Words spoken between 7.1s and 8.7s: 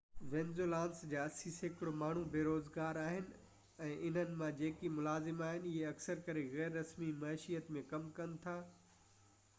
معيشت ۾ ڪم ڪن ٿا